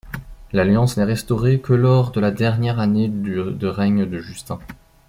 L'alliance 0.51 0.97
n'est 0.97 1.03
restaurée 1.03 1.59
que 1.59 1.73
lors 1.73 2.11
de 2.11 2.19
la 2.19 2.31
dernière 2.31 2.79
année 2.79 3.07
de 3.07 3.67
règne 3.67 4.07
de 4.07 4.17
Justin. 4.17 4.57